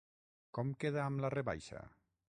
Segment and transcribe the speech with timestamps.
[0.59, 1.87] Com queda amb la rebaixa?